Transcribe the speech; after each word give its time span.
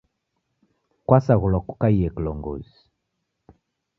Kwasaghulwa 1.07 1.59
kukaie 1.67 2.07
kilongozi 2.15 2.79